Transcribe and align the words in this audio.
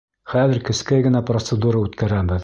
Хәҙер 0.31 0.61
кескәй 0.69 1.05
генә 1.09 1.21
процедура 1.29 1.85
үткәрәбеҙ. 1.89 2.39